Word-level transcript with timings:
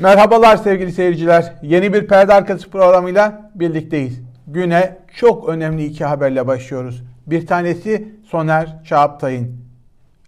Merhabalar 0.00 0.56
sevgili 0.56 0.92
seyirciler. 0.92 1.52
Yeni 1.62 1.92
bir 1.92 2.06
perde 2.06 2.34
arkası 2.34 2.70
programıyla 2.70 3.50
birlikteyiz. 3.54 4.20
Güne 4.46 4.98
çok 5.14 5.48
önemli 5.48 5.84
iki 5.84 6.04
haberle 6.04 6.46
başlıyoruz. 6.46 7.02
Bir 7.26 7.46
tanesi 7.46 8.08
Soner 8.30 8.84
Çağaptay'ın 8.84 9.56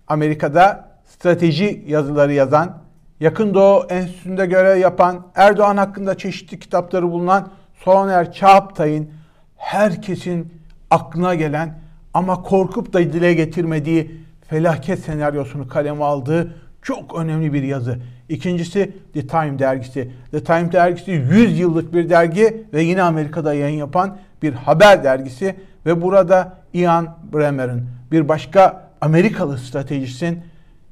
Amerika'da 0.07 0.89
strateji 1.07 1.85
yazıları 1.87 2.33
yazan, 2.33 2.79
Yakın 3.21 3.55
Doğu 3.55 3.87
Enstitüsü'nde 3.89 4.47
görev 4.47 4.77
yapan, 4.77 5.27
Erdoğan 5.35 5.77
hakkında 5.77 6.19
çeşitli 6.19 6.59
kitapları 6.59 7.11
bulunan 7.11 7.49
Soner 7.75 8.33
Çağaptay'ın 8.33 9.11
herkesin 9.57 10.55
aklına 10.91 11.35
gelen 11.35 11.79
ama 12.15 12.43
korkup 12.43 12.93
da 12.93 12.99
dile 12.99 13.35
getirmediği 13.35 14.21
felaket 14.49 14.99
senaryosunu 14.99 15.69
kaleme 15.69 16.05
aldığı 16.05 16.55
çok 16.83 17.19
önemli 17.19 17.53
bir 17.53 17.63
yazı. 17.63 17.99
İkincisi 18.29 18.93
The 19.13 19.27
Time 19.27 19.59
dergisi. 19.59 20.11
The 20.31 20.45
Time 20.45 20.73
dergisi 20.73 21.11
100 21.11 21.59
yıllık 21.59 21.95
bir 21.95 22.11
dergi 22.11 22.67
ve 22.73 22.83
yine 22.83 23.03
Amerika'da 23.03 23.55
yayın 23.55 23.79
yapan 23.79 24.17
bir 24.43 24.53
haber 24.53 25.05
dergisi 25.05 25.55
ve 25.87 26.03
burada 26.03 26.59
Ian 26.75 27.17
Bremmer'ın 27.33 27.87
bir 28.13 28.29
başka 28.29 28.91
Amerikalı 29.01 29.59
stratejistin 29.59 30.39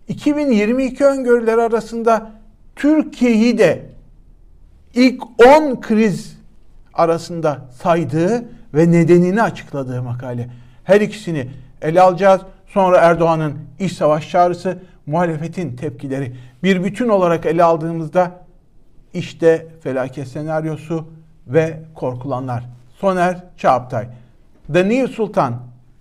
2022 0.08 1.04
öngörüleri 1.04 1.60
arasında 1.60 2.30
Türkiye'yi 2.76 3.58
de 3.58 3.86
ilk 4.94 5.22
10 5.46 5.80
kriz 5.80 6.36
arasında 6.94 7.58
saydığı 7.82 8.44
ve 8.74 8.90
nedenini 8.90 9.42
açıkladığı 9.42 10.02
makale. 10.02 10.50
Her 10.84 11.00
ikisini 11.00 11.46
ele 11.82 12.00
alacağız. 12.00 12.40
Sonra 12.66 12.98
Erdoğan'ın 12.98 13.54
iş 13.78 13.92
savaş 13.92 14.30
çağrısı, 14.30 14.78
muhalefetin 15.10 15.76
tepkileri 15.76 16.32
bir 16.62 16.84
bütün 16.84 17.08
olarak 17.08 17.46
ele 17.46 17.64
aldığımızda 17.64 18.32
işte 19.14 19.66
felaket 19.82 20.28
senaryosu 20.28 21.08
ve 21.46 21.80
korkulanlar. 21.94 22.64
Soner 22.98 23.44
Çağaptay. 23.56 24.08
The 24.72 24.88
New 24.88 25.08
Sultan, 25.08 25.54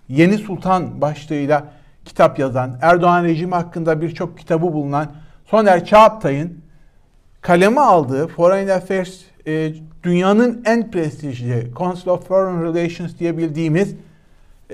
Yeni 0.08 0.38
Sultan 0.38 1.00
başlığıyla 1.00 1.64
kitap 2.04 2.38
yazan, 2.38 2.78
Erdoğan 2.82 3.24
rejimi 3.24 3.54
hakkında 3.54 4.00
birçok 4.00 4.38
kitabı 4.38 4.62
bulunan 4.62 5.12
Soner 5.46 5.84
Çağaptay'ın 5.84 6.58
kaleme 7.40 7.80
aldığı 7.80 8.28
Foreign 8.28 8.68
Affairs 8.68 9.20
e, 9.46 9.72
dünyanın 10.02 10.62
en 10.64 10.90
prestijli 10.90 11.70
Council 11.76 12.08
of 12.08 12.28
Foreign 12.28 12.62
Relations 12.62 13.18
diye 13.18 13.38
bildiğimiz 13.38 13.94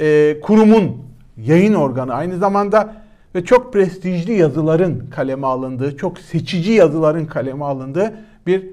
e, 0.01 0.37
kurumun 0.41 1.07
yayın 1.37 1.75
organı 1.75 2.15
aynı 2.15 2.39
zamanda 2.39 3.06
ve 3.37 3.45
çok 3.45 3.73
prestijli 3.73 4.33
yazıların 4.33 5.07
kaleme 5.11 5.47
alındığı, 5.47 5.97
çok 5.97 6.19
seçici 6.19 6.73
yazıların 6.73 7.27
kaleme 7.27 7.65
alındığı 7.65 8.15
bir 8.47 8.67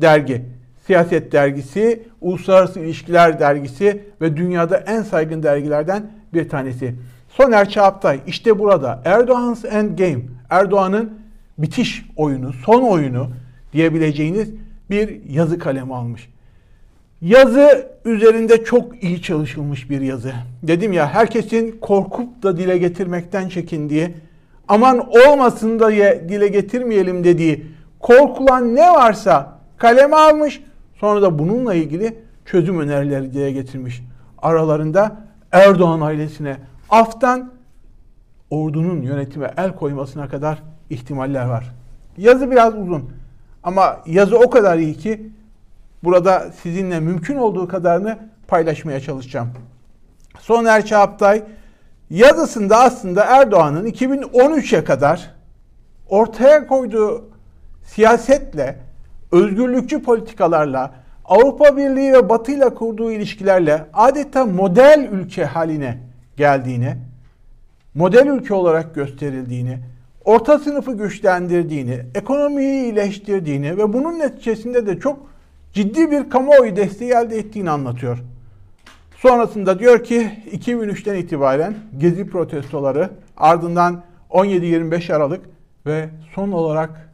dergi. 0.00 0.42
Siyaset 0.86 1.32
dergisi, 1.32 2.02
Uluslararası 2.20 2.80
İlişkiler 2.80 3.40
dergisi 3.40 4.02
ve 4.20 4.36
dünyada 4.36 4.76
en 4.76 5.02
saygın 5.02 5.42
dergilerden 5.42 6.10
bir 6.34 6.48
tanesi. 6.48 6.94
Soner 7.28 7.68
Çağaptay 7.68 8.20
işte 8.26 8.58
burada 8.58 9.02
Erdoğan's 9.04 9.64
Endgame, 9.64 10.22
Erdoğan'ın 10.50 11.12
bitiş 11.58 12.04
oyunu, 12.16 12.52
son 12.52 12.82
oyunu 12.82 13.28
diyebileceğiniz 13.72 14.50
bir 14.90 15.30
yazı 15.30 15.58
kalemi 15.58 15.94
almış. 15.94 16.28
Yazı 17.22 17.88
üzerinde 18.04 18.64
çok 18.64 19.02
iyi 19.02 19.22
çalışılmış 19.22 19.90
bir 19.90 20.00
yazı. 20.00 20.32
Dedim 20.62 20.92
ya 20.92 21.14
herkesin 21.14 21.78
korkup 21.80 22.42
da 22.42 22.56
dile 22.56 22.78
getirmekten 22.78 23.48
çekindiği, 23.48 24.14
aman 24.68 25.08
olmasın 25.08 25.80
da 25.80 25.90
dile 26.28 26.48
getirmeyelim 26.48 27.24
dediği 27.24 27.66
korkulan 28.00 28.74
ne 28.74 28.92
varsa 28.92 29.58
kaleme 29.76 30.16
almış. 30.16 30.62
Sonra 30.94 31.22
da 31.22 31.38
bununla 31.38 31.74
ilgili 31.74 32.18
çözüm 32.44 32.80
önerileri 32.80 33.32
dile 33.32 33.52
getirmiş. 33.52 34.02
Aralarında 34.38 35.16
Erdoğan 35.52 36.00
ailesine 36.00 36.56
aftan 36.90 37.52
ordunun 38.50 39.02
yönetime 39.02 39.50
el 39.56 39.74
koymasına 39.74 40.28
kadar 40.28 40.62
ihtimaller 40.90 41.46
var. 41.46 41.74
Yazı 42.18 42.50
biraz 42.50 42.74
uzun 42.74 43.10
ama 43.62 43.96
yazı 44.06 44.38
o 44.38 44.50
kadar 44.50 44.78
iyi 44.78 44.94
ki 44.94 45.30
burada 46.04 46.52
sizinle 46.62 47.00
mümkün 47.00 47.36
olduğu 47.36 47.68
kadarını 47.68 48.18
paylaşmaya 48.48 49.00
çalışacağım. 49.00 49.48
Soner 50.38 50.86
Çağaptay 50.86 51.42
yazısında 52.10 52.78
aslında 52.78 53.24
Erdoğan'ın 53.24 53.86
2013'e 53.86 54.84
kadar 54.84 55.34
ortaya 56.08 56.66
koyduğu 56.66 57.30
siyasetle, 57.84 58.78
özgürlükçü 59.32 60.02
politikalarla, 60.02 60.94
Avrupa 61.24 61.76
Birliği 61.76 62.12
ve 62.12 62.28
Batı 62.28 62.52
ile 62.52 62.74
kurduğu 62.74 63.12
ilişkilerle 63.12 63.84
adeta 63.92 64.44
model 64.44 65.08
ülke 65.12 65.44
haline 65.44 65.98
geldiğini, 66.36 66.96
model 67.94 68.26
ülke 68.26 68.54
olarak 68.54 68.94
gösterildiğini, 68.94 69.78
orta 70.24 70.58
sınıfı 70.58 70.92
güçlendirdiğini, 70.92 72.00
ekonomiyi 72.14 72.82
iyileştirdiğini 72.82 73.76
ve 73.76 73.92
bunun 73.92 74.18
neticesinde 74.18 74.86
de 74.86 75.00
çok 75.00 75.29
ciddi 75.72 76.10
bir 76.10 76.30
kamuoyu 76.30 76.76
desteği 76.76 77.10
elde 77.10 77.38
ettiğini 77.38 77.70
anlatıyor. 77.70 78.18
Sonrasında 79.16 79.78
diyor 79.78 80.04
ki 80.04 80.30
2003'ten 80.52 81.14
itibaren 81.14 81.74
gezi 81.98 82.26
protestoları 82.26 83.10
ardından 83.36 84.02
17-25 84.30 85.14
Aralık 85.14 85.44
ve 85.86 86.08
son 86.34 86.52
olarak 86.52 87.10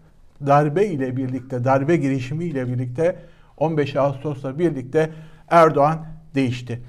darbe 0.46 0.86
ile 0.86 1.16
birlikte, 1.16 1.64
darbe 1.64 1.96
girişimi 1.96 2.44
ile 2.44 2.68
birlikte 2.68 3.16
15 3.56 3.96
Ağustos'la 3.96 4.58
birlikte 4.58 5.10
Erdoğan 5.48 6.06
değişti. 6.34 6.80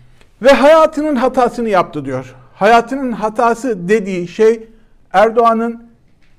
Ve 0.41 0.49
hayatının 0.49 1.15
hatasını 1.15 1.69
yaptı 1.69 2.05
diyor. 2.05 2.35
Hayatının 2.53 3.11
hatası 3.11 3.89
dediği 3.89 4.27
şey 4.27 4.67
Erdoğan'ın 5.13 5.87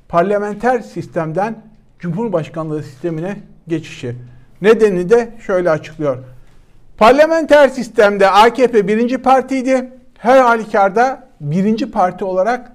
parlamenter 0.08 0.80
sistemden 0.80 1.62
Cumhurbaşkanlığı 1.98 2.82
sistemine 2.82 3.36
geçişi. 3.68 4.16
Nedeni 4.62 5.10
de 5.10 5.28
şöyle 5.46 5.70
açıklıyor. 5.70 6.18
Parlamenter 6.98 7.68
sistemde 7.68 8.30
AKP 8.30 8.88
birinci 8.88 9.18
partiydi. 9.18 9.92
Her 10.18 10.38
halükarda 10.38 11.28
birinci 11.40 11.90
parti 11.90 12.24
olarak 12.24 12.72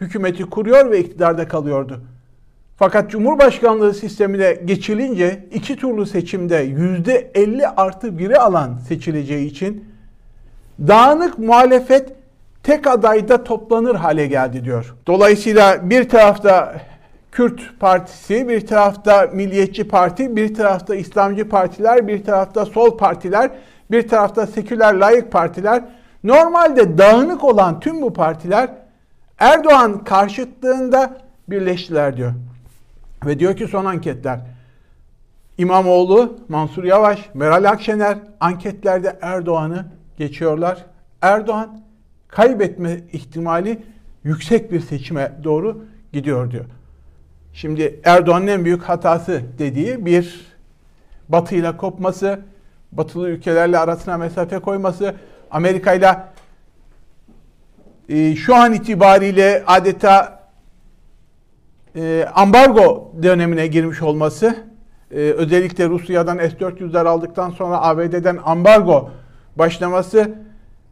hükümeti 0.00 0.42
kuruyor 0.42 0.90
ve 0.90 1.00
iktidarda 1.00 1.48
kalıyordu. 1.48 2.00
Fakat 2.78 3.10
Cumhurbaşkanlığı 3.10 3.94
sistemine 3.94 4.52
geçilince 4.64 5.46
iki 5.52 5.76
turlu 5.76 6.06
seçimde 6.06 6.56
yüzde 6.56 7.30
50 7.34 7.68
artı 7.68 8.08
1'i 8.08 8.36
alan 8.36 8.78
seçileceği 8.88 9.46
için 9.46 9.84
dağınık 10.80 11.38
muhalefet 11.38 12.12
tek 12.62 12.86
adayda 12.86 13.44
toplanır 13.44 13.94
hale 13.94 14.26
geldi 14.26 14.64
diyor. 14.64 14.94
Dolayısıyla 15.06 15.90
bir 15.90 16.08
tarafta 16.08 16.74
Kürt 17.36 17.80
Partisi, 17.80 18.48
bir 18.48 18.66
tarafta 18.66 19.26
Milliyetçi 19.32 19.88
Parti, 19.88 20.36
bir 20.36 20.54
tarafta 20.54 20.94
İslamcı 20.94 21.48
partiler, 21.48 22.08
bir 22.08 22.24
tarafta 22.24 22.66
sol 22.66 22.98
partiler, 22.98 23.50
bir 23.90 24.08
tarafta 24.08 24.46
seküler 24.46 24.94
layık 24.94 25.32
partiler. 25.32 25.84
Normalde 26.24 26.98
dağınık 26.98 27.44
olan 27.44 27.80
tüm 27.80 28.02
bu 28.02 28.12
partiler 28.12 28.70
Erdoğan 29.38 30.04
karşıtlığında 30.04 31.18
birleştiler 31.48 32.16
diyor. 32.16 32.32
Ve 33.26 33.38
diyor 33.38 33.56
ki 33.56 33.68
son 33.68 33.84
anketler 33.84 34.40
İmamoğlu, 35.58 36.38
Mansur 36.48 36.84
Yavaş, 36.84 37.28
Meral 37.34 37.64
Akşener 37.64 38.18
anketlerde 38.40 39.18
Erdoğan'ı 39.22 39.86
geçiyorlar. 40.18 40.86
Erdoğan 41.22 41.80
kaybetme 42.28 43.00
ihtimali 43.12 43.82
yüksek 44.24 44.72
bir 44.72 44.80
seçime 44.80 45.32
doğru 45.44 45.84
gidiyor 46.12 46.50
diyor. 46.50 46.64
Şimdi 47.56 48.00
Erdoğan'ın 48.04 48.46
en 48.46 48.64
büyük 48.64 48.82
hatası 48.82 49.42
dediği 49.58 50.06
bir 50.06 50.46
Batı 51.28 51.54
ile 51.54 51.76
kopması, 51.76 52.40
batılı 52.92 53.28
ülkelerle 53.28 53.78
arasına 53.78 54.18
mesafe 54.18 54.58
koyması, 54.58 55.14
Amerika 55.50 55.92
ile 55.92 56.16
şu 58.34 58.54
an 58.54 58.72
itibariyle 58.72 59.64
adeta 59.66 60.42
e, 61.96 62.28
ambargo 62.34 63.12
dönemine 63.22 63.66
girmiş 63.66 64.02
olması, 64.02 64.56
e, 65.10 65.16
özellikle 65.16 65.88
Rusya'dan 65.88 66.38
S-400'ler 66.38 67.08
aldıktan 67.08 67.50
sonra 67.50 67.82
ABD'den 67.82 68.38
ambargo 68.44 69.10
başlaması, 69.56 70.34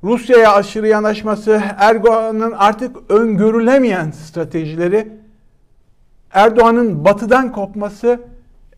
Rusya'ya 0.05 0.55
aşırı 0.55 0.88
yanaşması, 0.88 1.62
Erdoğan'ın 1.78 2.52
artık 2.52 2.96
öngörülemeyen 3.08 4.10
stratejileri 4.10 5.23
Erdoğan'ın 6.34 7.04
batıdan 7.04 7.52
kopması, 7.52 8.20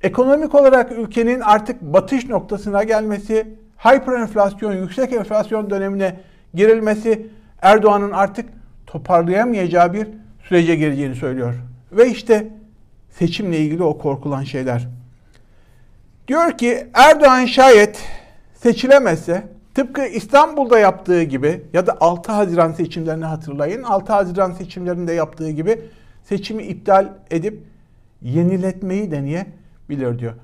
ekonomik 0.02 0.54
olarak 0.54 0.92
ülkenin 0.92 1.40
artık 1.40 1.82
batış 1.82 2.26
noktasına 2.28 2.82
gelmesi, 2.82 3.46
hyperinflasyon, 3.78 4.72
yüksek 4.72 5.12
enflasyon 5.12 5.70
dönemine 5.70 6.20
girilmesi 6.54 7.26
Erdoğan'ın 7.62 8.10
artık 8.10 8.48
toparlayamayacağı 8.86 9.92
bir 9.92 10.08
sürece 10.48 10.76
gireceğini 10.76 11.14
söylüyor. 11.14 11.54
Ve 11.92 12.10
işte 12.10 12.48
seçimle 13.10 13.58
ilgili 13.58 13.82
o 13.82 13.98
korkulan 13.98 14.42
şeyler. 14.42 14.88
Diyor 16.28 16.58
ki 16.58 16.86
Erdoğan 16.94 17.44
şayet 17.44 18.04
seçilemezse 18.54 19.42
tıpkı 19.74 20.06
İstanbul'da 20.06 20.78
yaptığı 20.78 21.22
gibi 21.22 21.62
ya 21.72 21.86
da 21.86 21.96
6 22.00 22.32
Haziran 22.32 22.72
seçimlerini 22.72 23.24
hatırlayın. 23.24 23.82
6 23.82 24.12
Haziran 24.12 24.52
seçimlerinde 24.52 25.12
yaptığı 25.12 25.50
gibi 25.50 25.80
seçimi 26.28 26.62
iptal 26.62 27.08
edip 27.30 27.62
yeniletmeyi 28.22 29.10
deneyebilir 29.10 30.18
diyor. 30.18 30.34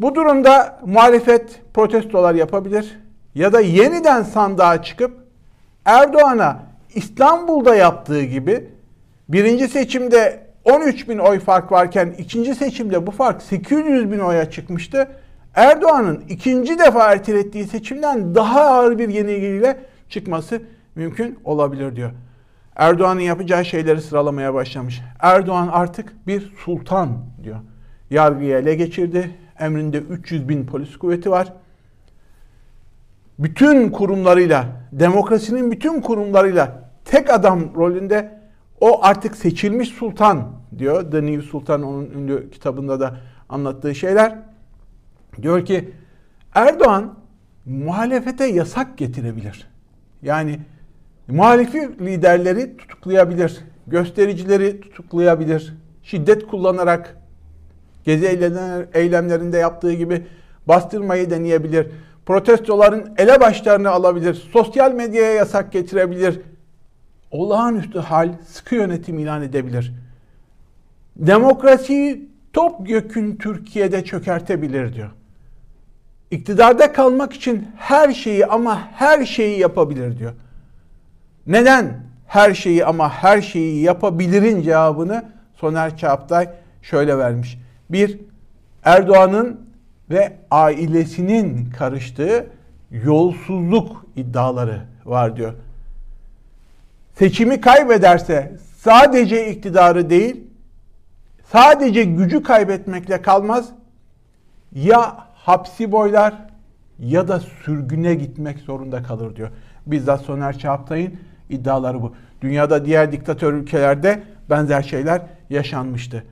Bu 0.00 0.14
durumda 0.14 0.78
muhalefet 0.86 1.60
protestolar 1.74 2.34
yapabilir 2.34 2.98
ya 3.34 3.52
da 3.52 3.60
yeniden 3.60 4.22
sandığa 4.22 4.82
çıkıp 4.82 5.12
Erdoğan'a 5.84 6.62
İstanbul'da 6.94 7.74
yaptığı 7.74 8.22
gibi 8.22 8.68
birinci 9.28 9.68
seçimde 9.68 10.46
13 10.64 11.08
bin 11.08 11.18
oy 11.18 11.38
fark 11.38 11.72
varken 11.72 12.14
ikinci 12.18 12.54
seçimde 12.54 13.06
bu 13.06 13.10
fark 13.10 13.42
800 13.42 14.12
bin 14.12 14.18
oya 14.18 14.50
çıkmıştı. 14.50 15.08
Erdoğan'ın 15.54 16.24
ikinci 16.28 16.78
defa 16.78 17.12
ertelettiği 17.12 17.64
seçimden 17.64 18.34
daha 18.34 18.60
ağır 18.60 18.98
bir 18.98 19.08
yenilgiyle 19.08 19.76
çıkması 20.08 20.62
mümkün 20.94 21.38
olabilir 21.44 21.96
diyor. 21.96 22.10
Erdoğan'ın 22.76 23.20
yapacağı 23.20 23.64
şeyleri 23.64 24.00
sıralamaya 24.00 24.54
başlamış. 24.54 25.02
Erdoğan 25.20 25.68
artık 25.72 26.26
bir 26.26 26.52
sultan 26.64 27.18
diyor. 27.42 27.56
Yargıyı 28.10 28.56
ele 28.56 28.74
geçirdi. 28.74 29.30
Emrinde 29.58 29.98
300 29.98 30.48
bin 30.48 30.66
polis 30.66 30.96
kuvveti 30.96 31.30
var. 31.30 31.52
Bütün 33.38 33.90
kurumlarıyla, 33.90 34.66
demokrasinin 34.92 35.70
bütün 35.70 36.00
kurumlarıyla 36.00 36.90
tek 37.04 37.30
adam 37.30 37.74
rolünde 37.76 38.40
o 38.80 39.04
artık 39.04 39.36
seçilmiş 39.36 39.88
sultan 39.88 40.48
diyor. 40.78 41.10
The 41.10 41.26
New 41.26 41.42
Sultan 41.42 41.82
onun 41.82 42.10
ünlü 42.10 42.50
kitabında 42.50 43.00
da 43.00 43.16
anlattığı 43.48 43.94
şeyler. 43.94 44.38
Diyor 45.42 45.64
ki 45.64 45.90
Erdoğan 46.54 47.14
muhalefete 47.64 48.46
yasak 48.46 48.98
getirebilir. 48.98 49.68
Yani 50.22 50.60
muhalifi 51.28 51.90
liderleri 52.00 52.76
tutuklayabilir, 52.76 53.60
göstericileri 53.86 54.80
tutuklayabilir, 54.80 55.74
şiddet 56.02 56.46
kullanarak 56.46 57.16
gezi 58.04 58.26
eylemlerinde 58.94 59.58
yaptığı 59.58 59.92
gibi 59.92 60.26
bastırmayı 60.68 61.30
deneyebilir, 61.30 61.86
protestoların 62.26 63.14
ele 63.18 63.40
başlarını 63.40 63.90
alabilir, 63.90 64.34
sosyal 64.52 64.92
medyaya 64.92 65.32
yasak 65.32 65.72
getirebilir, 65.72 66.40
olağanüstü 67.30 67.98
hal, 67.98 68.32
sıkı 68.46 68.74
yönetim 68.74 69.18
ilan 69.18 69.42
edebilir. 69.42 69.92
Demokrasiyi 71.16 72.28
topyekün 72.52 73.36
Türkiye'de 73.36 74.04
çökertebilir 74.04 74.94
diyor. 74.94 75.10
İktidarda 76.30 76.92
kalmak 76.92 77.32
için 77.32 77.66
her 77.76 78.12
şeyi 78.12 78.46
ama 78.46 78.88
her 78.92 79.24
şeyi 79.24 79.58
yapabilir 79.58 80.18
diyor. 80.18 80.32
Neden 81.46 82.00
her 82.26 82.54
şeyi 82.54 82.84
ama 82.84 83.10
her 83.10 83.42
şeyi 83.42 83.82
yapabilirin 83.82 84.62
cevabını 84.62 85.24
Soner 85.54 85.96
Çağaptay 85.96 86.48
şöyle 86.82 87.18
vermiş. 87.18 87.58
Bir, 87.90 88.18
Erdoğan'ın 88.84 89.60
ve 90.10 90.36
ailesinin 90.50 91.70
karıştığı 91.70 92.46
yolsuzluk 92.90 94.06
iddiaları 94.16 94.82
var 95.04 95.36
diyor. 95.36 95.54
Seçimi 97.18 97.60
kaybederse 97.60 98.56
sadece 98.78 99.50
iktidarı 99.50 100.10
değil, 100.10 100.44
sadece 101.52 102.04
gücü 102.04 102.42
kaybetmekle 102.42 103.22
kalmaz. 103.22 103.68
Ya 104.72 105.16
hapsi 105.34 105.92
boylar 105.92 106.34
ya 106.98 107.28
da 107.28 107.40
sürgüne 107.40 108.14
gitmek 108.14 108.58
zorunda 108.58 109.02
kalır 109.02 109.36
diyor. 109.36 109.50
Bizzat 109.86 110.20
Soner 110.20 110.58
Çağatay'ın 110.58 111.18
iddiaları 111.50 112.02
bu. 112.02 112.14
Dünyada 112.40 112.84
diğer 112.84 113.12
diktatör 113.12 113.52
ülkelerde 113.52 114.22
benzer 114.50 114.82
şeyler 114.82 115.22
yaşanmıştı. 115.50 116.24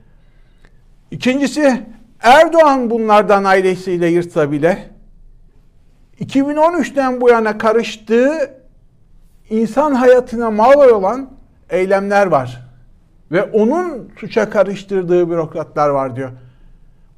İkincisi 1.11 1.83
Erdoğan 2.21 2.89
bunlardan 2.89 3.43
ailesiyle 3.43 4.07
yırtsa 4.07 4.51
bile 4.51 4.89
2013'ten 6.19 7.21
bu 7.21 7.29
yana 7.29 7.57
karıştığı 7.57 8.53
insan 9.49 9.93
hayatına 9.93 10.51
mal 10.51 10.89
olan 10.89 11.29
eylemler 11.69 12.27
var. 12.27 12.65
Ve 13.31 13.43
onun 13.43 14.11
suça 14.19 14.49
karıştırdığı 14.49 15.29
bürokratlar 15.29 15.89
var 15.89 16.15
diyor. 16.15 16.31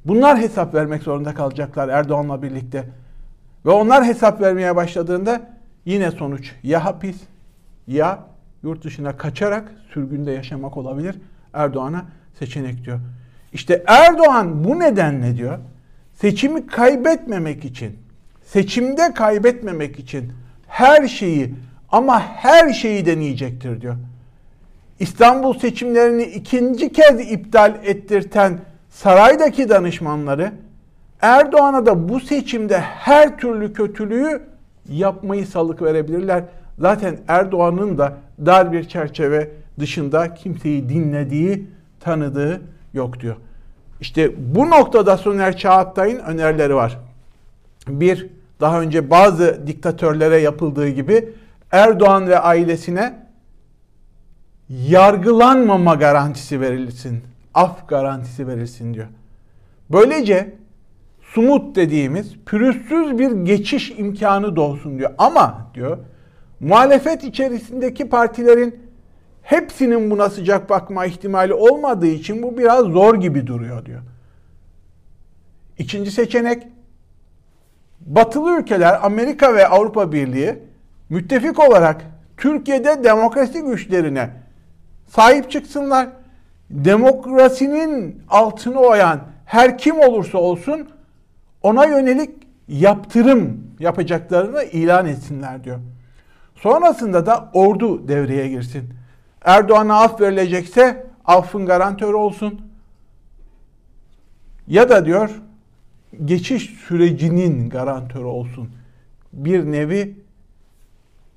Bunlar 0.04 0.38
hesap 0.38 0.74
vermek 0.74 1.02
zorunda 1.02 1.34
kalacaklar 1.34 1.88
Erdoğan'la 1.88 2.42
birlikte. 2.42 2.84
Ve 3.66 3.70
onlar 3.70 4.04
hesap 4.04 4.40
vermeye 4.40 4.76
başladığında 4.76 5.40
yine 5.84 6.10
sonuç 6.10 6.52
ya 6.62 6.84
hapis 6.84 7.16
ya 7.88 8.26
yurt 8.62 8.84
dışına 8.84 9.16
kaçarak 9.16 9.72
sürgünde 9.94 10.30
yaşamak 10.32 10.76
olabilir. 10.76 11.16
Erdoğan'a 11.52 12.04
seçenek 12.38 12.84
diyor. 12.84 12.98
İşte 13.52 13.84
Erdoğan 13.86 14.64
bu 14.64 14.78
nedenle 14.78 15.36
diyor 15.36 15.58
seçimi 16.14 16.66
kaybetmemek 16.66 17.64
için, 17.64 17.98
seçimde 18.44 19.14
kaybetmemek 19.14 19.98
için 19.98 20.32
her 20.66 21.08
şeyi 21.08 21.54
ama 21.92 22.20
her 22.20 22.72
şeyi 22.72 23.06
deneyecektir 23.06 23.80
diyor. 23.80 23.96
İstanbul 25.00 25.58
seçimlerini 25.58 26.22
ikinci 26.22 26.92
kez 26.92 27.30
iptal 27.30 27.74
ettirten 27.84 28.58
saraydaki 28.90 29.68
danışmanları 29.68 30.52
Erdoğan'a 31.20 31.86
da 31.86 32.08
bu 32.08 32.20
seçimde 32.20 32.80
her 32.80 33.38
türlü 33.38 33.72
kötülüğü 33.72 34.42
yapmayı 34.88 35.46
salık 35.46 35.82
verebilirler. 35.82 36.44
Zaten 36.78 37.18
Erdoğan'ın 37.28 37.98
da 37.98 38.16
dar 38.46 38.72
bir 38.72 38.84
çerçeve 38.84 39.50
dışında 39.78 40.34
kimseyi 40.34 40.88
dinlediği, 40.88 41.66
tanıdığı 42.00 42.60
yok 42.94 43.20
diyor. 43.20 43.36
İşte 44.00 44.32
bu 44.54 44.70
noktada 44.70 45.16
Soner 45.16 45.56
Çağatay'ın 45.56 46.18
önerileri 46.18 46.74
var. 46.74 46.98
Bir, 47.88 48.26
daha 48.60 48.80
önce 48.80 49.10
bazı 49.10 49.66
diktatörlere 49.66 50.36
yapıldığı 50.36 50.88
gibi 50.88 51.28
Erdoğan 51.72 52.28
ve 52.28 52.38
ailesine 52.38 53.18
yargılanmama 54.68 55.94
garantisi 55.94 56.60
verilsin 56.60 57.22
af 57.54 57.88
garantisi 57.88 58.48
verilsin 58.48 58.94
diyor. 58.94 59.06
Böylece 59.90 60.54
sumut 61.22 61.76
dediğimiz 61.76 62.34
pürüzsüz 62.46 63.18
bir 63.18 63.30
geçiş 63.30 63.90
imkanı 63.90 64.56
doğsun 64.56 64.98
diyor. 64.98 65.10
Ama 65.18 65.66
diyor 65.74 65.98
muhalefet 66.60 67.24
içerisindeki 67.24 68.08
partilerin 68.08 68.80
hepsinin 69.42 70.10
buna 70.10 70.30
sıcak 70.30 70.70
bakma 70.70 71.06
ihtimali 71.06 71.54
olmadığı 71.54 72.06
için 72.06 72.42
bu 72.42 72.58
biraz 72.58 72.84
zor 72.84 73.14
gibi 73.14 73.46
duruyor 73.46 73.84
diyor. 73.84 74.00
İkinci 75.78 76.10
seçenek 76.10 76.66
batılı 78.00 78.60
ülkeler 78.60 78.98
Amerika 79.02 79.54
ve 79.54 79.68
Avrupa 79.68 80.12
Birliği 80.12 80.58
müttefik 81.10 81.58
olarak 81.58 82.04
Türkiye'de 82.36 83.04
demokrasi 83.04 83.62
güçlerine 83.62 84.30
sahip 85.08 85.50
çıksınlar 85.50 86.08
demokrasinin 86.70 88.22
altını 88.28 88.80
oyan 88.80 89.20
her 89.44 89.78
kim 89.78 90.00
olursa 90.00 90.38
olsun 90.38 90.88
ona 91.62 91.84
yönelik 91.84 92.30
yaptırım 92.68 93.66
yapacaklarını 93.78 94.62
ilan 94.62 95.06
etsinler 95.06 95.64
diyor. 95.64 95.78
Sonrasında 96.62 97.26
da 97.26 97.50
ordu 97.52 98.08
devreye 98.08 98.48
girsin. 98.48 98.94
Erdoğan'a 99.44 100.00
af 100.00 100.20
verilecekse 100.20 101.06
affın 101.24 101.66
garantörü 101.66 102.16
olsun. 102.16 102.60
Ya 104.66 104.88
da 104.88 105.04
diyor 105.04 105.42
geçiş 106.24 106.62
sürecinin 106.62 107.70
garantörü 107.70 108.24
olsun. 108.24 108.68
Bir 109.32 109.64
nevi 109.64 110.16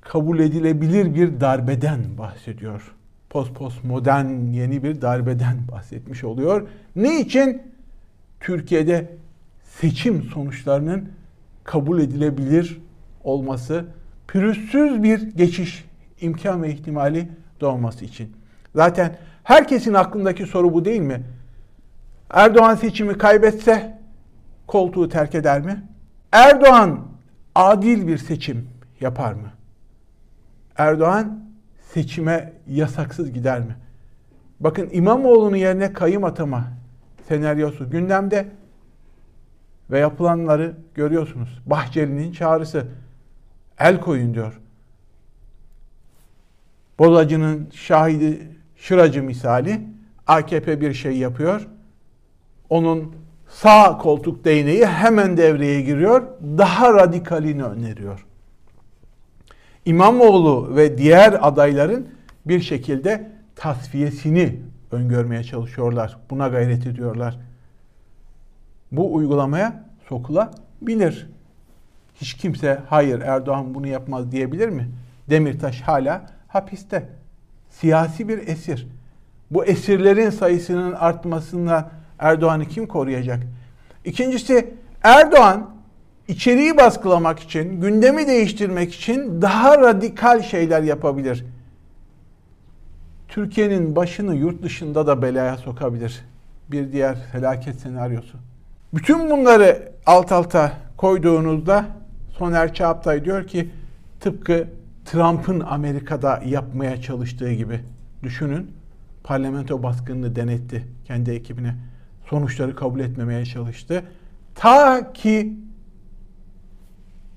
kabul 0.02 0.40
edilebilir 0.40 1.16
bir 1.16 1.42
darbeden 1.42 2.18
bahsediyor 2.18 2.94
post 3.32 3.84
modern 3.84 4.52
yeni 4.52 4.84
bir 4.84 5.02
darbeden 5.02 5.58
bahsetmiş 5.72 6.24
oluyor. 6.24 6.68
Ne 6.96 7.20
için? 7.20 7.62
Türkiye'de 8.40 9.10
seçim 9.64 10.24
sonuçlarının 10.24 11.10
kabul 11.64 12.00
edilebilir 12.00 12.82
olması, 13.24 13.86
pürüzsüz 14.32 15.04
bir 15.04 15.22
geçiş 15.22 15.86
imkan 16.22 16.64
ve 16.64 16.74
ihtimali 16.74 17.30
doğması 17.62 18.06
için. 18.06 18.36
Zaten 18.76 19.18
herkesin 19.44 19.94
aklındaki 19.94 20.46
soru 20.46 20.74
bu 20.74 20.86
değil 20.86 21.02
mi? 21.02 21.24
Erdoğan 22.30 22.76
seçimi 22.76 23.18
kaybetse 23.18 24.00
koltuğu 24.68 25.10
terk 25.10 25.36
eder 25.36 25.62
mi? 25.62 25.84
Erdoğan 26.32 27.00
adil 27.56 28.08
bir 28.08 28.18
seçim 28.18 28.70
yapar 29.02 29.34
mı? 29.34 29.52
Erdoğan 30.78 31.44
seçime 31.94 32.54
yasaksız 32.68 33.32
gider 33.32 33.60
mi? 33.60 33.76
Bakın 34.60 34.90
İmamoğlu'nun 34.92 35.56
yerine 35.56 35.94
kayım 35.94 36.24
atama 36.24 36.64
senaryosu 37.28 37.90
gündemde 37.90 38.48
Ve 39.90 40.00
yapılanları 40.00 40.76
görüyorsunuz. 40.96 41.62
Bahçeli'nin 41.66 42.32
çağrısı. 42.32 42.88
El 43.84 44.02
koyun 44.02 44.34
diyor. 44.34 44.60
Bozacı'nın 47.00 47.70
şahidi 47.74 48.48
şıracı 48.76 49.24
misali 49.24 49.82
AKP 50.28 50.82
bir 50.82 50.94
şey 50.94 51.18
yapıyor. 51.18 51.68
Onun 52.70 53.16
sağ 53.50 53.98
koltuk 53.98 54.46
değneği 54.46 54.86
hemen 54.86 55.38
devreye 55.38 55.82
giriyor. 55.82 56.28
Daha 56.58 56.94
radikalini 56.94 57.64
öneriyor. 57.64 58.26
İmamoğlu 59.86 60.76
ve 60.76 60.98
diğer 60.98 61.48
adayların 61.48 62.08
bir 62.46 62.62
şekilde 62.62 63.32
tasfiyesini 63.56 64.60
öngörmeye 64.92 65.44
çalışıyorlar. 65.44 66.18
Buna 66.30 66.48
gayret 66.48 66.88
ediyorlar. 66.88 67.40
Bu 68.92 69.14
uygulamaya 69.16 69.86
sokulabilir. 70.10 71.30
Hiç 72.22 72.34
kimse 72.34 72.80
hayır 72.90 73.22
Erdoğan 73.22 73.74
bunu 73.74 73.88
yapmaz 73.88 74.32
diyebilir 74.32 74.70
mi? 74.70 74.90
Demirtaş 75.30 75.82
hala 75.82 76.26
hapiste. 76.48 77.10
Siyasi 77.70 78.30
bir 78.30 78.48
esir. 78.48 78.88
Bu 79.52 79.66
esirlerin 79.66 80.30
sayısının 80.30 80.94
artmasından 80.94 81.90
Erdoğan'ı 82.20 82.66
kim 82.66 82.88
koruyacak? 82.88 83.40
İkincisi 84.06 84.74
Erdoğan 85.04 85.70
içeriği 86.28 86.78
baskılamak 86.78 87.40
için, 87.40 87.82
gündemi 87.82 88.28
değiştirmek 88.28 88.94
için 88.94 89.42
daha 89.42 89.78
radikal 89.78 90.42
şeyler 90.42 90.84
yapabilir. 90.84 91.46
Türkiye'nin 93.28 93.96
başını 93.96 94.36
yurt 94.36 94.64
dışında 94.64 95.08
da 95.08 95.22
belaya 95.22 95.58
sokabilir. 95.58 96.26
Bir 96.72 96.92
diğer 96.92 97.16
felaket 97.32 97.76
senaryosu. 97.76 98.38
Bütün 98.94 99.30
bunları 99.30 99.92
alt 100.06 100.32
alta 100.32 100.72
koyduğunuzda 100.98 101.86
Soner 102.38 102.74
Çağaptay 102.74 103.26
diyor 103.26 103.48
ki 103.48 103.70
tıpkı 104.20 104.68
Trump'ın 105.06 105.60
Amerika'da 105.60 106.42
yapmaya 106.46 107.02
çalıştığı 107.02 107.54
gibi 107.54 107.80
düşünün. 108.24 108.72
Parlamento 109.24 109.84
baskınını 109.84 110.36
denetti 110.36 110.88
kendi 111.06 111.32
ekibine. 111.32 111.76
Sonuçları 112.30 112.76
kabul 112.76 113.00
etmemeye 113.00 113.46
çalıştı. 113.46 114.04
Ta 114.56 115.14
ki 115.14 115.54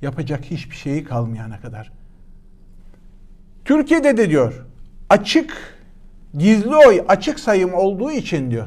yapacak 0.03 0.45
hiçbir 0.45 0.77
şeyi 0.77 1.05
kalmayana 1.05 1.61
kadar. 1.61 1.93
Türkiye'de 3.65 4.17
de 4.17 4.31
diyor 4.31 4.67
açık 5.11 5.79
gizli 6.39 6.77
oy 6.77 7.05
açık 7.09 7.41
sayım 7.41 7.75
olduğu 7.75 8.11
için 8.11 8.51
diyor. 8.51 8.67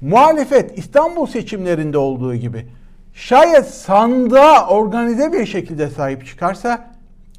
Muhalefet 0.00 0.78
İstanbul 0.78 1.26
seçimlerinde 1.26 1.98
olduğu 1.98 2.34
gibi 2.34 2.66
şayet 3.14 3.66
sandığa 3.66 4.68
organize 4.68 5.32
bir 5.32 5.46
şekilde 5.46 5.88
sahip 5.88 6.26
çıkarsa 6.26 6.90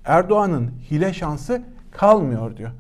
Erdoğan'ın 0.06 0.72
hile 0.92 1.14
şansı 1.14 1.62
kalmıyor 1.92 2.58
diyor. 2.58 2.72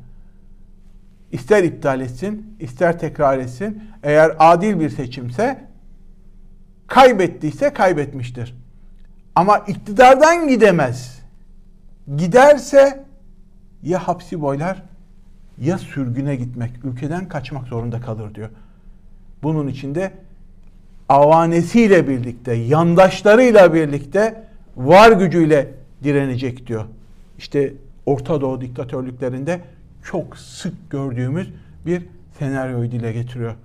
İster 1.31 1.63
iptal 1.63 2.01
etsin, 2.01 2.55
ister 2.59 2.99
tekrar 2.99 3.37
etsin. 3.37 3.83
Eğer 4.03 4.35
adil 4.39 4.79
bir 4.79 4.89
seçimse 4.89 5.67
kaybettiyse 6.87 7.73
kaybetmiştir. 7.73 8.55
Ama 9.35 9.57
iktidardan 9.57 10.47
gidemez. 10.47 11.23
Giderse 12.17 13.05
ya 13.83 14.07
hapsi 14.07 14.41
boylar 14.41 14.83
ya 15.57 15.77
sürgüne 15.77 16.35
gitmek, 16.35 16.85
ülkeden 16.85 17.27
kaçmak 17.27 17.67
zorunda 17.67 18.01
kalır 18.01 18.35
diyor. 18.35 18.49
Bunun 19.43 19.67
içinde 19.67 20.11
avanesiyle 21.09 22.07
birlikte, 22.07 22.53
yandaşlarıyla 22.53 23.73
birlikte 23.73 24.43
var 24.77 25.11
gücüyle 25.11 25.67
direnecek 26.03 26.67
diyor. 26.67 26.85
İşte 27.37 27.73
Orta 28.05 28.41
Doğu 28.41 28.61
diktatörlüklerinde 28.61 29.61
çok 30.03 30.37
sık 30.37 30.89
gördüğümüz 30.89 31.49
bir 31.85 32.05
senaryoyu 32.39 32.91
dile 32.91 33.13
getiriyor. 33.13 33.55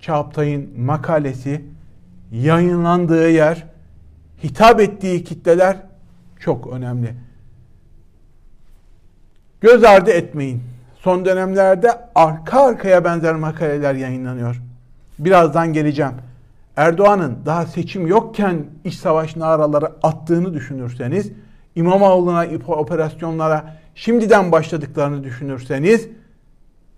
Çağaptay'ın 0.00 0.80
makalesi 0.80 1.64
yayınlandığı 2.32 3.30
yer, 3.30 3.64
hitap 4.44 4.80
ettiği 4.80 5.24
kitleler 5.24 5.76
çok 6.40 6.66
önemli. 6.66 7.14
Göz 9.60 9.84
ardı 9.84 10.10
etmeyin. 10.10 10.62
Son 10.98 11.24
dönemlerde 11.24 11.90
arka 12.14 12.64
arkaya 12.64 13.04
benzer 13.04 13.34
makaleler 13.34 13.94
yayınlanıyor. 13.94 14.62
Birazdan 15.18 15.72
geleceğim. 15.72 16.12
Erdoğan'ın 16.76 17.38
daha 17.46 17.66
seçim 17.66 18.06
yokken 18.06 18.66
iç 18.84 18.94
savaş 18.94 19.36
naraları 19.36 19.86
attığını 20.02 20.54
düşünürseniz, 20.54 21.32
İmamoğlu'na 21.74 22.46
operasyonlara 22.66 23.76
şimdiden 23.94 24.52
başladıklarını 24.52 25.24
düşünürseniz 25.24 26.08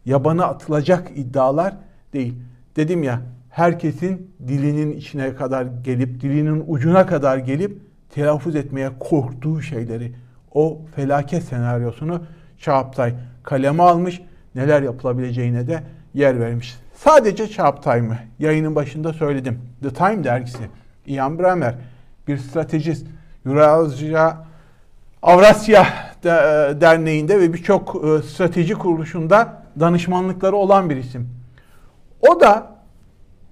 yabana 0.05 0.45
atılacak 0.45 1.11
iddialar 1.15 1.75
değil. 2.13 2.35
Dedim 2.77 3.03
ya 3.03 3.21
herkesin 3.51 4.31
dilinin 4.49 4.93
içine 4.93 5.35
kadar 5.35 5.67
gelip 5.85 6.21
dilinin 6.21 6.65
ucuna 6.67 7.07
kadar 7.07 7.39
gelip 7.39 7.79
telaffuz 8.11 8.57
etmeye 8.57 8.91
korktuğu 9.01 9.63
şeyleri 9.63 10.13
o 10.55 10.79
felaket 10.95 11.45
senaryosunu 11.45 12.23
Çağaptay 12.59 13.15
kaleme 13.43 13.83
almış. 13.83 14.23
Neler 14.55 14.83
yapılabileceğine 14.83 15.67
de 15.67 15.83
yer 16.15 16.41
vermiş. 16.41 16.77
Sadece 16.97 17.49
Çağaptay 17.49 18.01
mı? 18.01 18.17
Yayının 18.39 18.75
başında 18.75 19.13
söyledim. 19.13 19.61
The 19.83 19.91
Time 19.91 20.25
dergisi, 20.25 20.59
Ian 21.07 21.39
Bremmer 21.39 21.75
bir 22.29 22.39
stratejist, 22.39 23.07
Eurasya 23.47 24.47
Avrasya 25.23 25.87
Derneği'nde 26.81 27.41
ve 27.41 27.53
birçok 27.53 28.05
e, 28.05 28.23
strateji 28.23 28.75
kuruluşunda 28.75 29.63
danışmanlıkları 29.81 30.57
olan 30.57 30.91
bir 30.91 30.97
isim. 30.97 31.29
O 32.29 32.41
da 32.41 32.77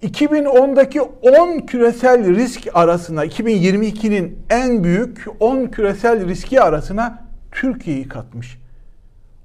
2010'daki 0.03 1.01
10 1.01 1.59
küresel 1.59 2.35
risk 2.37 2.69
arasına, 2.75 3.27
2022'nin 3.27 4.39
en 4.51 4.85
büyük 4.85 5.27
10 5.41 5.67
küresel 5.67 6.29
riski 6.29 6.63
arasına 6.63 7.25
Türkiye'yi 7.53 8.09
katmış. 8.09 8.59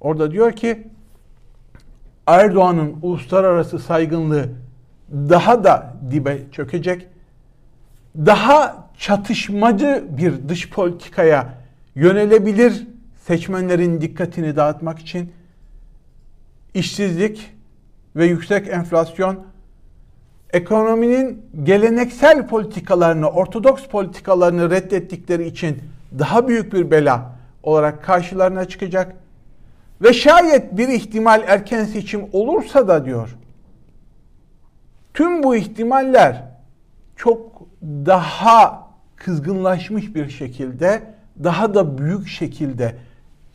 Orada 0.02 0.32
diyor 0.32 0.52
ki 0.52 0.88
Erdoğan'ın 2.30 2.96
uluslararası 3.02 3.80
saygınlığı 3.80 4.50
daha 5.12 5.64
da 5.64 5.94
dibe 6.12 6.40
çökecek. 6.52 7.08
Daha 8.18 8.88
çatışmacı 8.98 10.06
bir 10.10 10.50
dış 10.50 10.70
politikaya 10.70 11.54
yönelebilir 11.96 12.88
seçmenlerin 13.28 14.02
dikkatini 14.02 14.56
dağıtmak 14.56 15.00
için 15.00 15.32
işsizlik 16.74 17.52
ve 18.16 18.26
yüksek 18.26 18.68
enflasyon 18.68 19.40
ekonominin 20.54 21.46
geleneksel 21.64 22.48
politikalarını, 22.48 23.30
ortodoks 23.30 23.88
politikalarını 23.88 24.70
reddettikleri 24.70 25.48
için 25.48 25.78
daha 26.20 26.48
büyük 26.48 26.74
bir 26.74 26.92
bela 26.92 27.36
olarak 27.64 28.04
karşılarına 28.04 28.66
çıkacak. 28.66 29.16
Ve 30.02 30.14
şayet 30.14 30.78
bir 30.78 30.88
ihtimal 30.88 31.44
erken 31.48 31.86
seçim 31.86 32.26
olursa 32.32 32.88
da 32.88 33.06
diyor, 33.06 33.38
tüm 35.14 35.44
bu 35.44 35.56
ihtimaller 35.56 36.44
çok 37.16 37.62
daha 37.84 38.88
kızgınlaşmış 39.16 40.16
bir 40.16 40.30
şekilde, 40.30 41.04
daha 41.44 41.74
da 41.74 41.98
büyük 41.98 42.28
şekilde, 42.28 42.96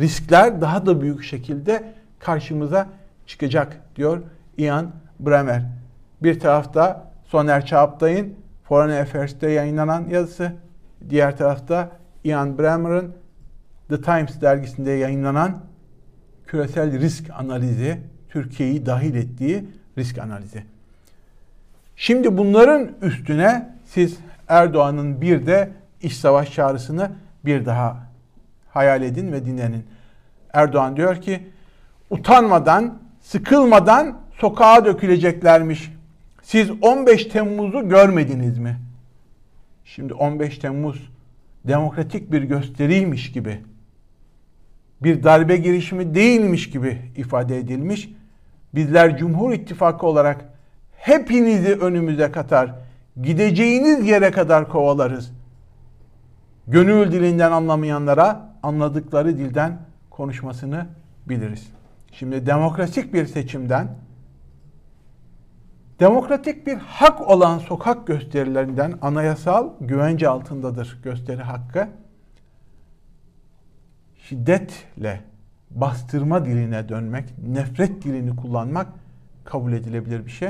riskler 0.00 0.60
daha 0.60 0.86
da 0.86 1.00
büyük 1.00 1.24
şekilde 1.24 1.84
karşımıza 2.18 2.86
çıkacak 3.26 3.80
diyor 3.96 4.22
Ian 4.58 4.90
Bremer. 5.20 5.62
Bir 6.22 6.40
tarafta 6.40 7.10
Soner 7.24 7.66
Çağaptay'ın 7.66 8.34
Foreign 8.68 9.02
Affairs'te 9.02 9.50
yayınlanan 9.50 10.04
yazısı, 10.10 10.52
diğer 11.10 11.36
tarafta 11.36 11.90
Ian 12.24 12.58
Bremer'ın 12.58 13.14
The 13.88 14.00
Times 14.00 14.40
dergisinde 14.40 14.90
yayınlanan 14.90 15.58
küresel 16.46 17.00
risk 17.00 17.30
analizi, 17.30 18.00
Türkiye'yi 18.28 18.86
dahil 18.86 19.14
ettiği 19.14 19.64
risk 19.98 20.18
analizi. 20.18 20.64
Şimdi 21.96 22.38
bunların 22.38 22.90
üstüne 23.02 23.74
siz 23.86 24.18
Erdoğan'ın 24.48 25.20
bir 25.20 25.46
de 25.46 25.70
iş 26.02 26.16
savaş 26.16 26.52
çağrısını 26.52 27.10
bir 27.44 27.66
daha 27.66 28.06
hayal 28.70 29.02
edin 29.02 29.32
ve 29.32 29.46
dinlenin. 29.46 29.84
Erdoğan 30.52 30.96
diyor 30.96 31.20
ki 31.20 31.40
utanmadan, 32.10 32.98
sıkılmadan 33.20 34.18
sokağa 34.38 34.84
döküleceklermiş. 34.84 35.92
Siz 36.42 36.70
15 36.82 37.24
Temmuz'u 37.24 37.88
görmediniz 37.88 38.58
mi? 38.58 38.76
Şimdi 39.84 40.14
15 40.14 40.58
Temmuz 40.58 41.10
demokratik 41.64 42.32
bir 42.32 42.42
gösteriymiş 42.42 43.32
gibi, 43.32 43.60
bir 45.04 45.22
darbe 45.22 45.56
girişimi 45.56 46.14
değilmiş 46.14 46.70
gibi 46.70 46.98
ifade 47.16 47.58
edilmiş. 47.58 48.08
Bizler 48.74 49.18
Cumhur 49.18 49.52
İttifakı 49.52 50.06
olarak 50.06 50.44
hepinizi 50.96 51.74
önümüze 51.74 52.32
katar, 52.32 52.74
Gideceğiniz 53.22 54.06
yere 54.06 54.30
kadar 54.30 54.68
kovalarız. 54.68 55.32
Gönül 56.66 57.12
dilinden 57.12 57.52
anlamayanlara 57.52 58.54
anladıkları 58.62 59.38
dilden 59.38 59.78
konuşmasını 60.10 60.86
biliriz. 61.26 61.70
Şimdi 62.12 62.46
demokratik 62.46 63.14
bir 63.14 63.26
seçimden 63.26 63.88
demokratik 66.00 66.66
bir 66.66 66.76
hak 66.76 67.30
olan 67.30 67.58
sokak 67.58 68.06
gösterilerinden 68.06 68.94
anayasal 69.02 69.70
güvence 69.80 70.28
altındadır 70.28 70.98
gösteri 71.02 71.42
hakkı. 71.42 71.88
Şiddetle 74.28 75.20
bastırma 75.70 76.44
diline 76.44 76.88
dönmek, 76.88 77.24
nefret 77.48 78.04
dilini 78.04 78.36
kullanmak 78.36 78.86
kabul 79.44 79.72
edilebilir 79.72 80.26
bir 80.26 80.30
şey 80.30 80.48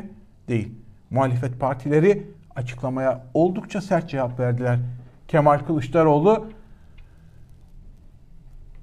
değil. 0.48 0.74
Muhalefet 1.10 1.60
partileri 1.60 2.26
açıklamaya 2.56 3.24
oldukça 3.34 3.80
sert 3.80 4.08
cevap 4.08 4.40
verdiler. 4.40 4.78
Kemal 5.28 5.58
Kılıçdaroğlu 5.58 6.46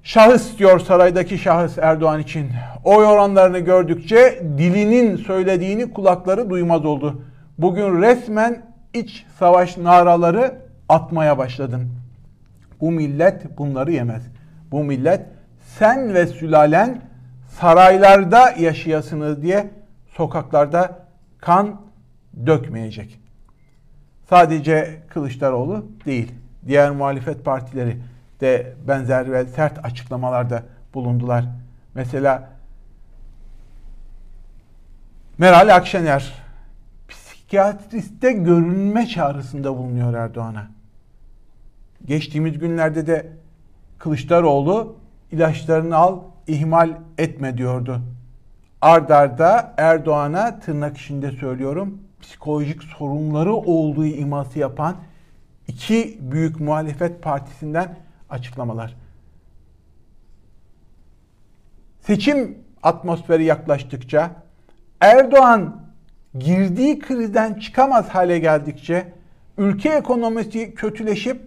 şahıs 0.02 0.58
diyor 0.58 0.80
saraydaki 0.80 1.38
şahıs 1.38 1.78
Erdoğan 1.78 2.20
için. 2.20 2.48
Oy 2.84 3.06
oranlarını 3.06 3.58
gördükçe 3.58 4.42
dilinin 4.58 5.16
söylediğini 5.16 5.92
kulakları 5.92 6.50
duymaz 6.50 6.84
oldu. 6.84 7.22
Bugün 7.58 8.02
resmen 8.02 8.62
iç 8.94 9.26
savaş 9.38 9.76
naraları 9.76 10.54
atmaya 10.88 11.38
başladın. 11.38 11.88
Bu 12.80 12.90
millet 12.90 13.58
bunları 13.58 13.92
yemez. 13.92 14.22
Bu 14.72 14.84
millet 14.84 15.26
sen 15.78 16.14
ve 16.14 16.26
sülalen 16.26 17.02
saraylarda 17.48 18.50
yaşayasınız 18.50 19.42
diye 19.42 19.70
sokaklarda 20.16 21.06
kan 21.38 21.80
dökmeyecek. 22.46 23.20
Sadece 24.28 25.02
Kılıçdaroğlu 25.08 25.86
değil, 26.06 26.32
diğer 26.66 26.90
muhalefet 26.90 27.44
partileri 27.44 27.98
de 28.40 28.72
benzer 28.88 29.32
ve 29.32 29.44
sert 29.44 29.84
açıklamalarda 29.84 30.62
bulundular. 30.94 31.44
Mesela 31.94 32.50
Meral 35.38 35.74
Akşener 35.74 36.32
psikiyatriste 37.08 38.32
görünme 38.32 39.06
çağrısında 39.06 39.76
bulunuyor 39.76 40.14
Erdoğan'a. 40.14 40.70
Geçtiğimiz 42.04 42.58
günlerde 42.58 43.06
de 43.06 43.41
Kılıçdaroğlu 44.02 44.96
ilaçlarını 45.32 45.96
al, 45.96 46.20
ihmal 46.46 46.90
etme 47.18 47.58
diyordu. 47.58 48.00
Ardarda 48.80 49.74
Erdoğan'a 49.76 50.60
tırnak 50.60 50.98
içinde 50.98 51.30
söylüyorum 51.30 51.98
psikolojik 52.20 52.82
sorunları 52.82 53.54
olduğu 53.54 54.06
iması 54.06 54.58
yapan 54.58 54.96
iki 55.68 56.18
büyük 56.20 56.60
muhalefet 56.60 57.22
partisinden 57.22 57.98
açıklamalar. 58.30 58.96
Seçim 62.00 62.58
atmosferi 62.82 63.44
yaklaştıkça 63.44 64.30
Erdoğan 65.00 65.82
girdiği 66.38 66.98
krizden 66.98 67.54
çıkamaz 67.54 68.08
hale 68.08 68.38
geldikçe 68.38 69.12
ülke 69.58 69.88
ekonomisi 69.88 70.74
kötüleşip 70.74 71.40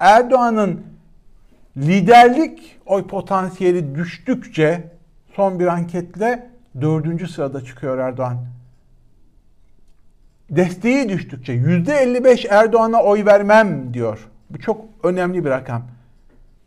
Erdoğan'ın 0.00 0.91
liderlik 1.76 2.80
oy 2.86 3.06
potansiyeli 3.06 3.94
düştükçe 3.94 4.84
son 5.36 5.60
bir 5.60 5.66
anketle 5.66 6.50
dördüncü 6.80 7.28
sırada 7.28 7.64
çıkıyor 7.64 7.98
Erdoğan. 7.98 8.38
Desteği 10.50 11.08
düştükçe 11.08 11.52
%55 11.52 12.48
Erdoğan'a 12.48 13.02
oy 13.02 13.24
vermem 13.24 13.94
diyor. 13.94 14.28
Bu 14.50 14.58
çok 14.58 14.84
önemli 15.02 15.44
bir 15.44 15.50
rakam. 15.50 15.82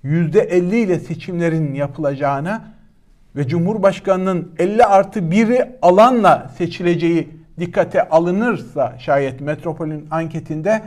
%50 0.04 0.76
ile 0.76 1.00
seçimlerin 1.00 1.74
yapılacağına 1.74 2.76
ve 3.36 3.48
Cumhurbaşkanı'nın 3.48 4.52
50 4.60 4.86
artı 4.86 5.20
1'i 5.20 5.72
alanla 5.82 6.52
seçileceği 6.58 7.30
dikkate 7.60 8.10
alınırsa 8.10 8.96
şayet 9.00 9.42
Metropol'ün 9.42 10.08
anketinde 10.12 10.84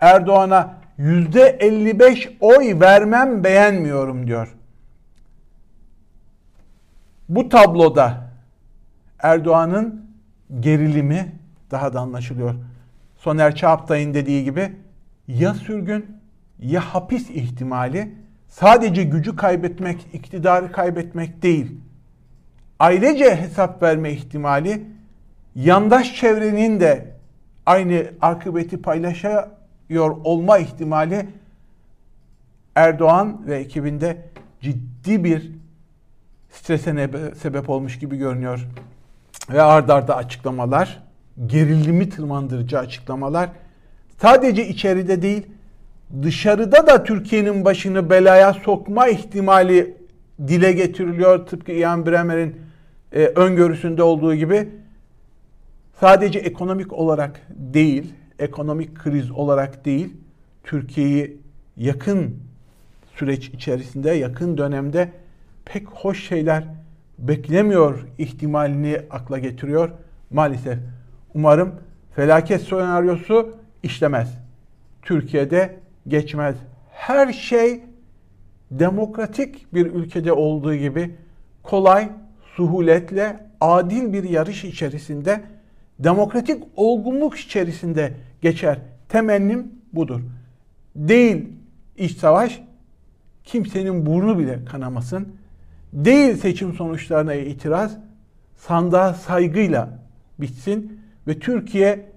Erdoğan'a 0.00 0.79
%55 1.00 2.28
oy 2.40 2.80
vermem 2.80 3.44
beğenmiyorum 3.44 4.26
diyor. 4.26 4.56
Bu 7.28 7.48
tabloda 7.48 8.30
Erdoğan'ın 9.18 10.10
gerilimi 10.60 11.32
daha 11.70 11.92
da 11.92 12.00
anlaşılıyor. 12.00 12.54
Soner 13.16 13.54
Çağaptay'ın 13.54 14.14
dediği 14.14 14.44
gibi 14.44 14.72
ya 15.28 15.54
sürgün 15.54 16.06
ya 16.58 16.80
hapis 16.80 17.30
ihtimali 17.30 18.14
sadece 18.48 19.04
gücü 19.04 19.36
kaybetmek, 19.36 20.06
iktidarı 20.12 20.72
kaybetmek 20.72 21.42
değil. 21.42 21.80
Ayrıca 22.78 23.36
hesap 23.36 23.82
verme 23.82 24.12
ihtimali 24.12 24.86
yandaş 25.54 26.16
çevrenin 26.16 26.80
de 26.80 27.06
aynı 27.66 28.06
akıbeti 28.20 28.82
paylaşıyor 29.90 30.16
olma 30.24 30.58
ihtimali 30.58 31.26
Erdoğan 32.74 33.42
ve 33.46 33.56
ekibinde 33.56 34.16
ciddi 34.60 35.24
bir 35.24 35.50
strese 36.50 37.10
sebep 37.42 37.70
olmuş 37.70 37.98
gibi 37.98 38.16
görünüyor. 38.16 38.66
Ve 39.50 39.62
ard 39.62 39.88
arda 39.88 40.16
açıklamalar, 40.16 41.02
gerilimi 41.46 42.08
tırmandırıcı 42.08 42.78
açıklamalar 42.78 43.50
sadece 44.22 44.68
içeride 44.68 45.22
değil 45.22 45.46
dışarıda 46.22 46.86
da 46.86 47.04
Türkiye'nin 47.04 47.64
başını 47.64 48.10
belaya 48.10 48.52
sokma 48.52 49.08
ihtimali 49.08 49.96
dile 50.48 50.72
getiriliyor. 50.72 51.46
Tıpkı 51.46 51.72
Ian 51.72 52.06
Bremer'in 52.06 52.56
e, 53.12 53.26
öngörüsünde 53.26 54.02
olduğu 54.02 54.34
gibi 54.34 54.68
sadece 56.00 56.38
ekonomik 56.38 56.92
olarak 56.92 57.40
değil, 57.50 58.14
ekonomik 58.40 58.94
kriz 58.94 59.30
olarak 59.30 59.84
değil, 59.84 60.16
Türkiye'yi 60.64 61.40
yakın 61.76 62.36
süreç 63.16 63.48
içerisinde, 63.48 64.10
yakın 64.10 64.58
dönemde 64.58 65.12
pek 65.64 65.88
hoş 65.88 66.28
şeyler 66.28 66.64
beklemiyor 67.18 68.06
ihtimalini 68.18 69.00
akla 69.10 69.38
getiriyor 69.38 69.90
maalesef. 70.30 70.78
Umarım 71.34 71.74
felaket 72.14 72.62
senaryosu 72.62 73.54
işlemez. 73.82 74.38
Türkiye'de 75.02 75.76
geçmez. 76.08 76.56
Her 76.90 77.32
şey 77.32 77.80
demokratik 78.70 79.74
bir 79.74 79.86
ülkede 79.86 80.32
olduğu 80.32 80.74
gibi 80.74 81.14
kolay, 81.62 82.08
suhuletle, 82.56 83.46
adil 83.60 84.12
bir 84.12 84.24
yarış 84.24 84.64
içerisinde, 84.64 85.40
demokratik 85.98 86.62
olgunluk 86.76 87.36
içerisinde 87.36 88.12
geçer. 88.40 88.78
Temennim 89.08 89.72
budur. 89.92 90.20
Değil 90.96 91.48
iç 91.96 92.16
savaş, 92.16 92.62
kimsenin 93.44 94.06
burnu 94.06 94.38
bile 94.38 94.64
kanamasın. 94.64 95.28
Değil 95.92 96.36
seçim 96.36 96.72
sonuçlarına 96.72 97.34
itiraz, 97.34 97.98
sandığa 98.56 99.14
saygıyla 99.14 99.98
bitsin 100.40 101.00
ve 101.26 101.38
Türkiye 101.38 102.10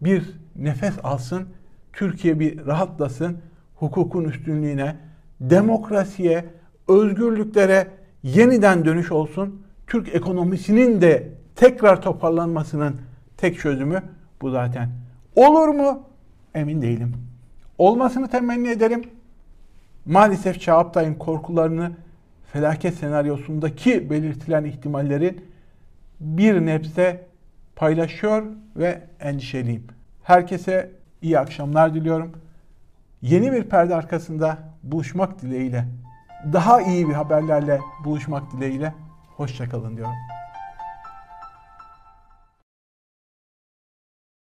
bir 0.00 0.30
nefes 0.56 0.94
alsın, 1.02 1.48
Türkiye 1.92 2.40
bir 2.40 2.66
rahatlasın, 2.66 3.36
hukukun 3.74 4.24
üstünlüğüne, 4.24 4.96
demokrasiye, 5.40 6.44
özgürlüklere 6.88 7.88
yeniden 8.22 8.84
dönüş 8.84 9.12
olsun. 9.12 9.62
Türk 9.86 10.14
ekonomisinin 10.14 11.00
de 11.00 11.28
tekrar 11.56 12.02
toparlanmasının 12.02 12.96
tek 13.36 13.58
çözümü 13.58 14.02
bu 14.42 14.50
zaten. 14.50 15.03
Olur 15.36 15.68
mu? 15.68 16.02
Emin 16.54 16.82
değilim. 16.82 17.16
Olmasını 17.78 18.28
temenni 18.28 18.68
ederim. 18.68 19.02
Maalesef 20.06 20.60
Çağaptay'ın 20.60 21.14
korkularını 21.14 21.92
felaket 22.52 22.94
senaryosundaki 22.94 24.10
belirtilen 24.10 24.64
ihtimalleri 24.64 25.38
bir 26.20 26.66
nebze 26.66 27.26
paylaşıyor 27.76 28.42
ve 28.76 29.02
endişeliyim. 29.20 29.86
Herkese 30.22 30.90
iyi 31.22 31.38
akşamlar 31.38 31.94
diliyorum. 31.94 32.32
Yeni 33.22 33.52
bir 33.52 33.64
perde 33.64 33.94
arkasında 33.94 34.58
buluşmak 34.82 35.42
dileğiyle, 35.42 35.84
daha 36.52 36.80
iyi 36.80 37.08
bir 37.08 37.14
haberlerle 37.14 37.80
buluşmak 38.04 38.52
dileğiyle 38.52 38.94
hoşçakalın 39.36 39.96
diyorum. 39.96 40.14